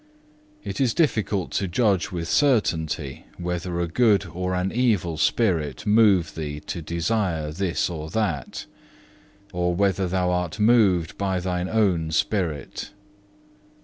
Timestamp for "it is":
0.63-0.95